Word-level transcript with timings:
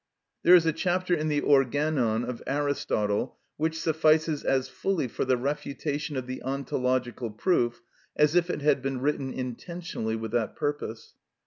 There 0.41 0.55
is 0.55 0.65
a 0.65 0.73
chapter 0.73 1.13
in 1.13 1.27
the 1.27 1.41
"Organon" 1.41 2.23
of 2.25 2.41
Aristotle 2.47 3.37
which 3.57 3.79
suffices 3.79 4.43
as 4.43 4.67
fully 4.67 5.07
for 5.07 5.25
the 5.25 5.37
refutation 5.37 6.17
of 6.17 6.25
the 6.25 6.41
ontological 6.41 7.29
proof 7.29 7.83
as 8.15 8.33
if 8.33 8.49
it 8.49 8.63
had 8.63 8.81
been 8.81 8.99
written 8.99 9.31
intentionally 9.31 10.15
with 10.15 10.31
that 10.31 10.55
purpose. 10.55 11.13